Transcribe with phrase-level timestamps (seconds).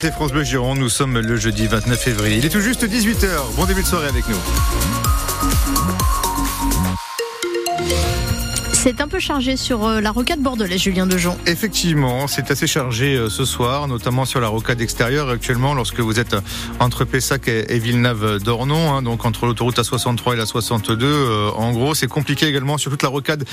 [0.00, 2.36] C'est France Bleu Gironde, nous sommes le jeudi 29 février.
[2.36, 3.56] Il est tout juste 18h.
[3.56, 4.36] Bon début de soirée avec nous.
[8.80, 11.36] C'est un peu chargé sur euh, la rocade bordelaise, Julien Dejon.
[11.46, 16.20] Effectivement, c'est assez chargé euh, ce soir, notamment sur la rocade extérieure actuellement, lorsque vous
[16.20, 16.36] êtes
[16.78, 21.06] entre Pessac et Villeneuve-d'Ornon, hein, donc entre l'autoroute A63 et la 62.
[21.06, 23.44] Euh, en gros, c'est compliqué également sur toute la rocade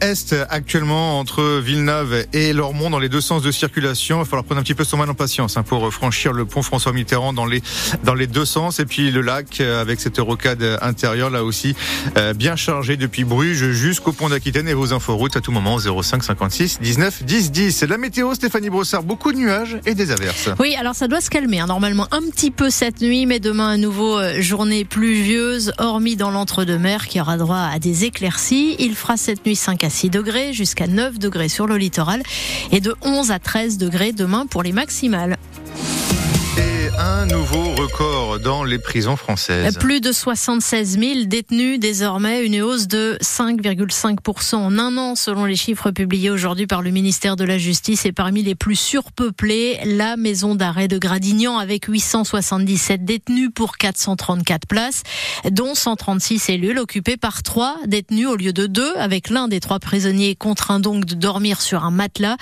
[0.00, 4.18] est actuellement entre Villeneuve et Lormont dans les deux sens de circulation.
[4.18, 6.44] Il va falloir prendre un petit peu son mal en patience hein, pour franchir le
[6.44, 7.62] pont François Mitterrand dans les
[8.04, 11.74] dans les deux sens et puis le lac avec cette rocade intérieure là aussi
[12.36, 16.80] bien chargé depuis Bruges jusqu'au pont d'Aquitaine et vos inforoutes à tout moment 05 56
[16.80, 17.72] 19 10 10.
[17.72, 19.02] C'est la météo, Stéphanie Brossard.
[19.02, 20.50] Beaucoup de nuages et des averses.
[20.58, 21.60] Oui, alors ça doit se calmer.
[21.60, 21.66] Hein.
[21.66, 26.30] Normalement un petit peu cette nuit, mais demain à nouveau euh, journée pluvieuse, hormis dans
[26.30, 28.76] l'entre-deux-mer qui aura droit à des éclaircies.
[28.78, 32.22] Il fera cette nuit 5 à 6 degrés, jusqu'à 9 degrés sur le littoral
[32.70, 35.38] et de 11 à 13 degrés demain pour les maximales
[37.02, 39.76] un nouveau record dans les prisons françaises.
[39.78, 45.56] Plus de 76 000 détenus désormais, une hausse de 5,5% en un an selon les
[45.56, 50.16] chiffres publiés aujourd'hui par le ministère de la Justice et parmi les plus surpeuplés, la
[50.16, 55.02] maison d'arrêt de Gradignan avec 877 détenus pour 434 places,
[55.50, 59.80] dont 136 cellules occupées par trois détenus au lieu de deux, avec l'un des trois
[59.80, 62.36] prisonniers contraint donc de dormir sur un matelas.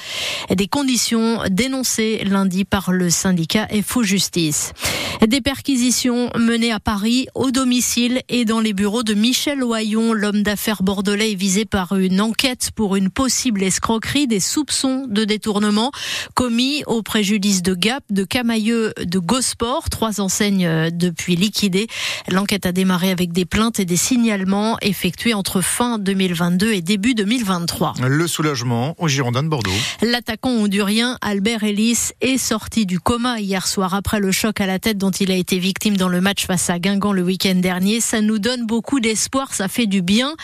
[0.55, 4.50] Des conditions dénoncées lundi par le syndicat FO Justice.
[4.51, 5.00] police.
[5.27, 10.43] Des perquisitions menées à Paris, au domicile et dans les bureaux de Michel Oyon, l'homme
[10.43, 15.93] d'affaires bordelais est visé par une enquête pour une possible escroquerie, des soupçons de détournement
[16.35, 21.89] commis au préjudice de Gap, de Camailleux, de Gosport, trois enseignes euh, depuis liquidées.
[22.29, 27.13] L'enquête a démarré avec des plaintes et des signalements effectués entre fin 2022 et début
[27.13, 27.93] 2023.
[28.09, 29.71] Le soulagement au Girondin de Bordeaux.
[30.01, 34.79] L'attaquant hondurien Albert Ellis est sorti du coma hier soir après le choc à la
[34.79, 38.01] tête dont il a été victime dans le match face à Guingamp le week-end dernier.
[38.01, 40.37] Ça nous donne beaucoup d'espoir, ça fait du bien,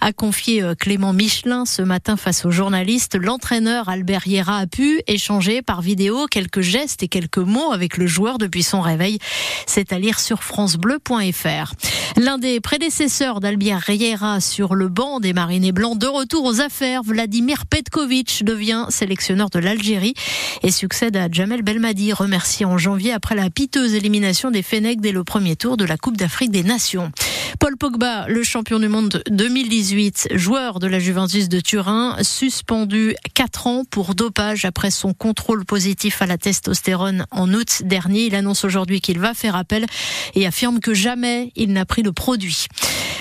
[0.00, 3.18] a confié euh, Clément Michelin ce matin face aux journalistes.
[3.20, 8.06] L'entraîneur Albert Hiera a pu échanger par vidéo quelques gestes et quelques mots avec le
[8.06, 9.18] joueur depuis son réveil.
[9.66, 11.74] C'est à lire sur francebleu.fr.
[12.16, 17.02] L'un des prédécesseurs d'Albert Riera sur le banc des Marinés Blancs de retour aux affaires,
[17.02, 20.14] Vladimir Petkovic devient sélectionneur de l'Algérie
[20.62, 25.10] et succède à Jamel Belmadi, remercié en janvier après la piteuse élimination des Fennecs dès
[25.10, 27.10] le premier tour de la Coupe d'Afrique des Nations.
[27.58, 33.66] Paul Pogba, le champion du monde 2018, joueur de la Juventus de Turin, suspendu 4
[33.66, 38.26] ans pour dopage après son contrôle positif à la testostérone en août dernier.
[38.26, 39.86] Il annonce aujourd'hui qu'il va faire appel
[40.34, 42.66] et affirme que jamais il n'a pris le produit.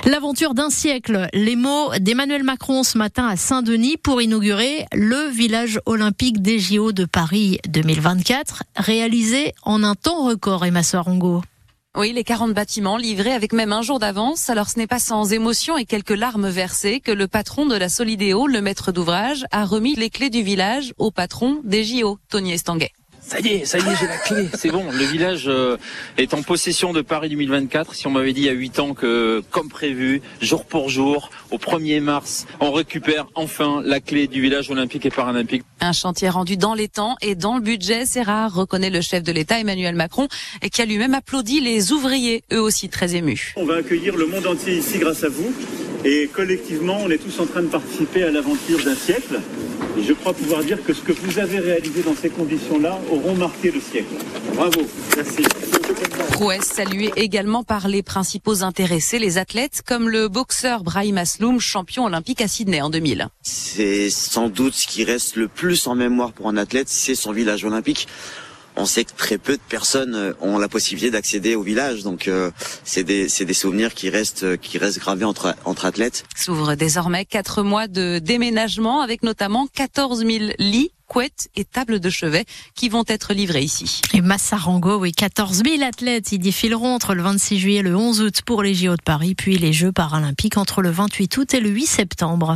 [0.05, 5.79] L'aventure d'un siècle, les mots d'Emmanuel Macron ce matin à Saint-Denis pour inaugurer le village
[5.85, 11.43] olympique des JO de Paris 2024, réalisé en un temps record, Emma Soarongo.
[11.95, 14.49] Oui, les 40 bâtiments livrés avec même un jour d'avance.
[14.49, 17.87] Alors ce n'est pas sans émotion et quelques larmes versées que le patron de la
[17.87, 22.53] Solidéo, le maître d'ouvrage, a remis les clés du village au patron des JO, Tony
[22.53, 22.93] Estanguet.
[23.33, 24.47] Ça y est, ça y est, j'ai la clé.
[24.53, 25.75] C'est bon, le village euh,
[26.19, 27.95] est en possession de Paris 2024.
[27.95, 31.31] Si on m'avait dit il y a 8 ans que, comme prévu, jour pour jour,
[31.49, 35.63] au 1er mars, on récupère enfin la clé du village olympique et paralympique.
[35.81, 39.23] Un chantier rendu dans les temps et dans le budget, c'est rare, reconnaît le chef
[39.23, 40.27] de l'État Emmanuel Macron,
[40.61, 43.55] et qui a lui-même applaudi les ouvriers, eux aussi très émus.
[43.55, 45.51] On va accueillir le monde entier ici grâce à vous.
[46.05, 49.39] Et collectivement, on est tous en train de participer à l'aventure d'un siècle.
[49.97, 53.35] Et je crois pouvoir dire que ce que vous avez réalisé dans ces conditions-là auront
[53.35, 54.15] marqué le siècle.
[54.55, 54.81] Bravo.
[55.15, 55.43] Merci.
[56.31, 62.05] Prouesse saluée également par les principaux intéressés, les athlètes, comme le boxeur Brahim Asloum, champion
[62.05, 63.27] olympique à Sydney en 2000.
[63.43, 67.31] C'est sans doute ce qui reste le plus en mémoire pour un athlète, c'est son
[67.31, 68.07] village olympique
[68.75, 72.03] on sait que très peu de personnes euh, ont la possibilité d'accéder au village.
[72.03, 72.51] Donc euh,
[72.83, 76.23] c'est des, des souvenirs qui restent euh, qui restent gravés entre entre athlètes.
[76.35, 82.09] S'ouvre désormais quatre mois de déménagement avec notamment 14 000 lits couettes et tables de
[82.09, 84.01] chevet qui vont être livrés ici.
[84.13, 88.21] Et Massarango, oui, 14 000 athlètes y défileront entre le 26 juillet et le 11
[88.21, 91.59] août pour les JO de Paris, puis les Jeux paralympiques entre le 28 août et
[91.59, 92.49] le 8 septembre.